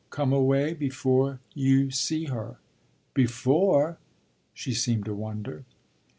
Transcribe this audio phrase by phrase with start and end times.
[0.09, 2.57] Come away before you see her."
[3.13, 3.99] "Before?"
[4.55, 5.63] she seemed to wonder.